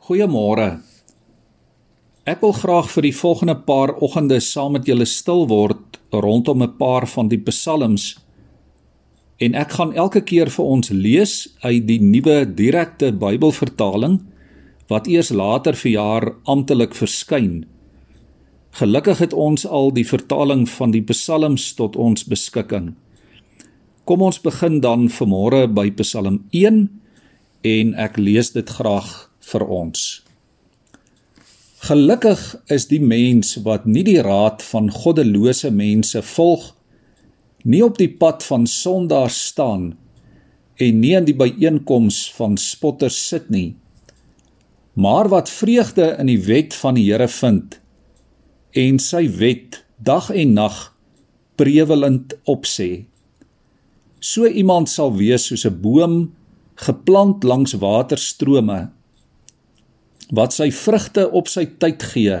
[0.00, 0.80] Goeiemôre.
[2.24, 6.72] Ek wil graag vir die volgende paar oggende saam met julle stil word rondom 'n
[6.78, 8.16] paar van die psalms.
[9.44, 14.20] En ek gaan elke keer vir ons lees uit die nuwe direkte Bybelvertaling
[14.88, 17.66] wat eers later verjaar amptelik verskyn.
[18.72, 22.94] Gelukkig het ons al die vertaling van die psalms tot ons beskikking.
[24.04, 26.88] Kom ons begin dan vanmôre by Psalm 1
[27.62, 30.22] en ek lees dit graag vir ons.
[31.80, 36.66] Gelukkig is die mens wat nie die raad van goddelose mense volg,
[37.64, 39.94] nie op die pad van sondaars staan
[40.80, 43.74] en nie in die byeenkoms van spotters sit nie,
[44.92, 47.78] maar wat vreugde in die wet van die Here vind
[48.76, 50.76] en sy wet dag en nag
[51.60, 53.06] prevelend opsê.
[54.20, 56.14] So iemand sal wees soos 'n boom
[56.76, 58.90] geplant langs waterstrome
[60.34, 62.40] wat sy vrugte op sy tyd gee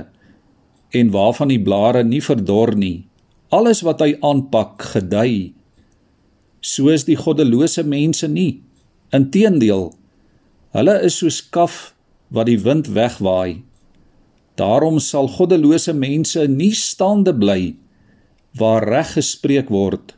[0.90, 3.06] en waarvan die blare nie verdor nie.
[3.54, 5.52] Alles wat hy aanpak, gedei.
[6.62, 8.60] So is die goddelose mense nie.
[9.14, 9.90] Inteendeel,
[10.74, 11.92] hulle is soos kaf
[12.30, 13.62] wat die wind wegwaai.
[14.58, 17.74] Daarom sal goddelose mense nie staande bly
[18.58, 20.16] waar reg gespreek word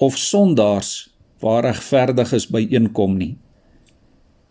[0.00, 3.34] of sondaars waar regverdiges byeenkom nie.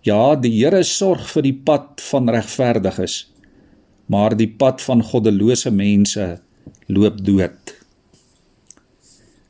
[0.07, 3.25] Ja, die Here sorg vir die pad van regverdiges,
[4.07, 6.37] maar die pad van goddelose mense
[6.87, 7.73] loop dood.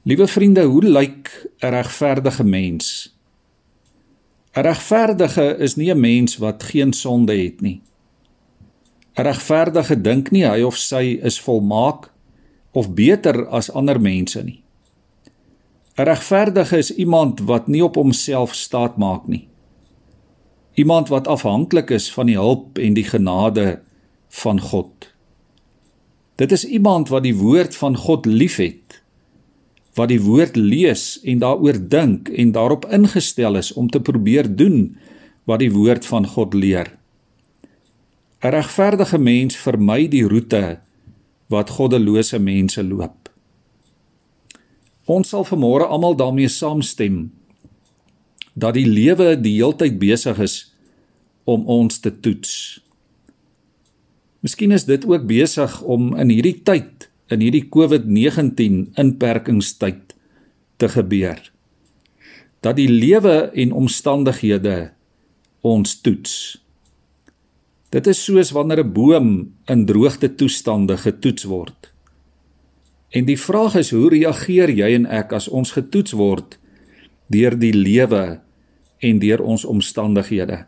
[0.09, 1.29] Liewe vriende, hoe lyk
[1.61, 3.13] 'n regverdige mens?
[4.55, 7.81] 'n Regverdige is nie 'n mens wat geen sonde het nie.
[9.17, 12.09] 'n Regverdige dink nie hy of sy is volmaak
[12.71, 14.63] of beter as ander mense nie.
[15.97, 19.48] 'n Regverdige is iemand wat nie op homself staat maak nie
[20.79, 23.79] iemand wat afhanklik is van die hulp en die genade
[24.41, 25.09] van God.
[26.39, 29.01] Dit is iemand wat die woord van God liefhet,
[29.99, 34.95] wat die woord lees en daaroor dink en daarop ingestel is om te probeer doen
[35.49, 36.95] wat die woord van God leer.
[38.39, 40.79] 'n Regverdige mens vermy die roete
[41.49, 43.27] wat goddelose mense loop.
[45.05, 47.31] Ons sal vanmôre almal daarmee saamstem
[48.53, 50.68] dat die lewe die heeltyd besig is
[51.43, 52.79] om ons te toets.
[54.39, 60.15] Miskien is dit ook besig om in hierdie tyd, in hierdie COVID-19 inperkingstyd
[60.79, 61.41] te gebeur.
[62.63, 64.91] Dat die lewe en omstandighede
[65.61, 66.33] ons toets.
[67.89, 69.29] Dit is soos wanneer 'n boom
[69.65, 71.91] in droogte toestande getoets word.
[73.09, 76.59] En die vraag is hoe reageer jy en ek as ons getoets word
[77.27, 78.39] deur die lewe
[78.99, 80.65] en deur ons omstandighede.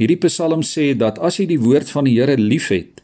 [0.00, 3.02] Hierdie Psalm sê dat as jy die woord van die Here liefhet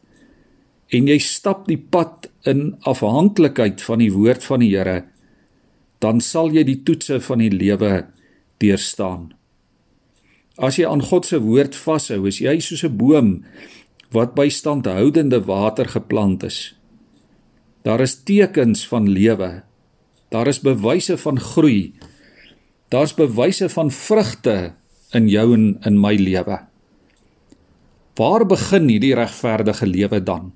[0.90, 5.04] en jy stap die pad in afhanklikheid van die woord van die Here,
[6.02, 8.08] dan sal jy die toetse van die lewe
[8.58, 9.30] deurstaan.
[10.58, 13.44] As jy aan God se woord vashou, is jy soos 'n boom
[14.10, 16.74] wat by standhoudende water geplant is.
[17.84, 19.62] Daar is tekens van lewe.
[20.30, 21.94] Daar is bewyse van groei
[22.90, 24.72] Daar's bewyse van vrugte
[25.14, 26.58] in jou en in my lewe.
[28.20, 30.52] Waar begin hierdie regverdige lewe dan?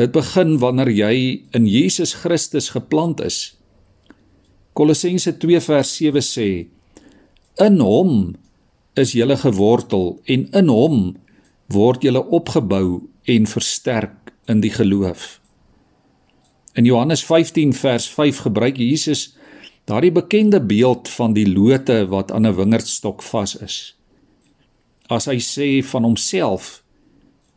[0.00, 1.14] Dit begin wanneer jy
[1.52, 3.58] in Jesus Christus geplant is.
[4.72, 6.48] Kolossense 2 vers 7 sê:
[7.60, 8.36] In hom
[8.96, 11.16] is jy gewortel en in hom
[11.74, 15.40] word jy opgebou en versterk in die geloof.
[16.78, 19.34] In Johannes 15 vers 5 gebruik Jesus
[19.88, 23.97] Daardie bekende beeld van die lote wat aan 'n wingerdstok vas is.
[25.08, 26.82] As hy sê van homself: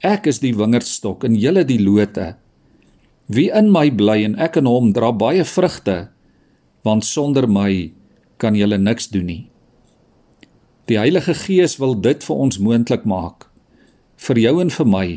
[0.02, 2.36] Ek is die wingerdstok en julle die lote.
[3.28, 6.10] Wie in my bly en ek in hom dra baie vrugte,
[6.84, 7.92] want sonder my
[8.42, 9.44] kan julle niks doen nie.
[10.90, 13.52] Die Heilige Gees wil dit vir ons moontlik maak
[14.22, 15.08] vir jou en vir my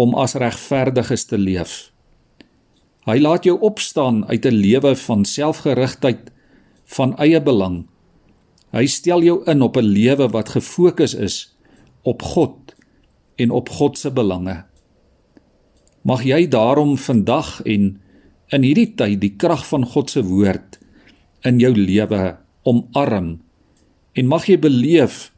[0.00, 1.90] om as regverdiges te leef.
[3.06, 6.30] Hy laat jou opstaan uit 'n lewe van selfgerigtheid,
[6.96, 7.86] van eie belang.
[8.70, 11.54] Hy stel jou in op 'n lewe wat gefokus is
[12.02, 12.74] op God
[13.36, 14.64] en op God se belange.
[16.02, 18.00] Mag jy daarom vandag en
[18.48, 20.78] in hierdie tyd die krag van God se woord
[21.44, 23.40] in jou lewe omarm
[24.14, 25.32] en mag jy beleef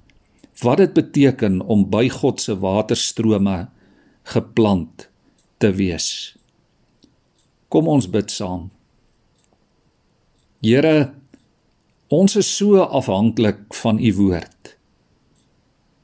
[0.63, 3.69] wat dit beteken om by God se waterstrome
[4.23, 5.09] geplant
[5.59, 6.37] te wees.
[7.69, 8.71] Kom ons bid saam.
[10.63, 11.15] Here,
[12.13, 14.75] ons is so afhanklik van u woord.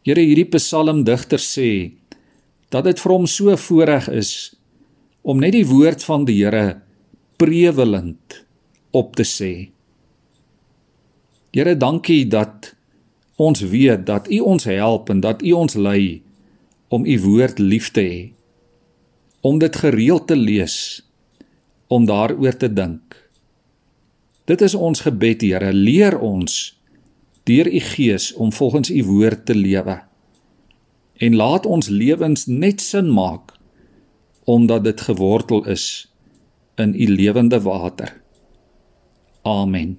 [0.09, 1.71] Here, hierdie psalmdigter sê
[2.73, 4.33] dat dit vir hom so voorreg is
[5.29, 6.81] om net die woord van die Here
[7.39, 8.39] prevelend
[8.97, 9.53] op te sê.
[11.53, 12.73] Here, dankie dat
[13.39, 16.23] ons weet dat U ons help en dat U ons lei
[16.89, 18.23] om U woord lief te hê.
[19.45, 21.05] Om dit gereeld te lees,
[21.89, 23.15] om daaroor te dink.
[24.49, 26.57] Dit is ons gebed, Here, leer ons
[27.49, 30.01] deur U Gees om volgens U woord te lewe.
[31.19, 33.55] En laat ons lewens net sin maak
[34.49, 36.09] omdat dit gewortel is
[36.81, 38.15] in U lewende water.
[39.45, 39.99] Amen.